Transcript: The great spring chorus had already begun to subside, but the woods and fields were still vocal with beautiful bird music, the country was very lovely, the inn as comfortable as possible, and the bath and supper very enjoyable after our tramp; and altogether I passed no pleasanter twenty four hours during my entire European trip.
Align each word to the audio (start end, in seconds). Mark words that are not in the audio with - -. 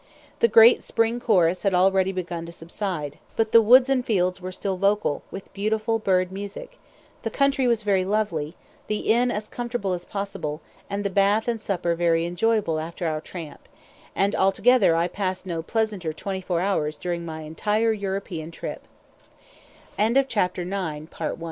The 0.39 0.47
great 0.47 0.81
spring 0.81 1.19
chorus 1.19 1.61
had 1.61 1.75
already 1.75 2.11
begun 2.11 2.47
to 2.47 2.51
subside, 2.51 3.19
but 3.35 3.51
the 3.51 3.61
woods 3.61 3.87
and 3.87 4.03
fields 4.03 4.41
were 4.41 4.51
still 4.51 4.75
vocal 4.75 5.21
with 5.29 5.53
beautiful 5.53 5.99
bird 5.99 6.31
music, 6.31 6.79
the 7.21 7.29
country 7.29 7.67
was 7.67 7.83
very 7.83 8.03
lovely, 8.03 8.55
the 8.87 9.01
inn 9.13 9.29
as 9.29 9.47
comfortable 9.47 9.93
as 9.93 10.03
possible, 10.03 10.59
and 10.89 11.03
the 11.03 11.11
bath 11.11 11.47
and 11.47 11.61
supper 11.61 11.93
very 11.93 12.25
enjoyable 12.25 12.79
after 12.79 13.05
our 13.05 13.21
tramp; 13.21 13.67
and 14.15 14.35
altogether 14.35 14.95
I 14.95 15.07
passed 15.07 15.45
no 15.45 15.61
pleasanter 15.61 16.13
twenty 16.13 16.41
four 16.41 16.61
hours 16.61 16.97
during 16.97 17.23
my 17.23 17.41
entire 17.41 17.93
European 17.93 18.49
trip. 18.49 18.81